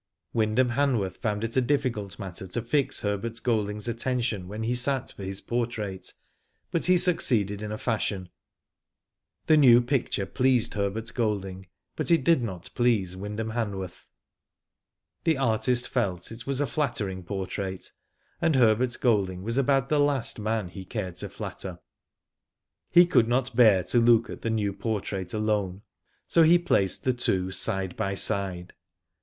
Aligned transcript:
Wyndham 0.33 0.69
Hanworth 0.69 1.17
found 1.17 1.43
it 1.43 1.55
a 1.55 1.61
difficult 1.61 2.17
matter 2.17 2.47
to 2.47 2.61
fix 2.63 3.01
Herbert 3.01 3.39
Golding's 3.43 3.87
attention 3.87 4.47
when 4.47 4.63
he 4.63 4.73
sat 4.73 5.11
for 5.11 5.21
his 5.23 5.41
portrait, 5.41 6.11
but 6.71 6.85
he 6.87 6.97
succeeded 6.97 7.61
in 7.61 7.71
a 7.71 7.77
fashion. 7.77 8.23
Digitized 8.23 9.45
byGoogk 9.45 9.45
SIGNS 9.45 9.45
OF 9.45 9.45
THE 9.45 9.57
TIMES. 9.57 9.61
209 9.61 9.61
The 9.61 9.67
new 9.67 9.81
picture 9.81 10.25
pleased 10.25 10.73
Herbert 10.73 11.13
Golding, 11.13 11.67
but 11.95 12.09
it 12.09 12.23
did 12.23 12.41
not 12.41 12.69
please 12.73 13.15
Wyndham 13.15 13.51
Hanworth. 13.51 14.07
The 15.23 15.37
artist 15.37 15.87
felt 15.87 16.31
it 16.31 16.39
w^s 16.39 16.59
a 16.59 16.65
flattering 16.65 17.21
portrait, 17.21 17.91
and 18.41 18.55
Herbert 18.55 18.97
Golding 18.99 19.43
was 19.43 19.59
about 19.59 19.89
the 19.89 19.99
last 19.99 20.39
man 20.39 20.69
he 20.69 20.83
cared 20.83 21.17
to 21.17 21.29
flatter. 21.29 21.77
He 22.89 23.05
could 23.05 23.27
not 23.27 23.55
bear 23.55 23.83
to 23.83 23.99
look 23.99 24.31
at 24.31 24.41
the 24.41 24.49
new 24.49 24.73
portrait 24.73 25.31
alone, 25.31 25.83
so 26.25 26.41
he 26.41 26.57
placed 26.57 27.03
the 27.03 27.13
two 27.13 27.51
side 27.51 27.95
by 27.95 28.15
side. 28.15 28.73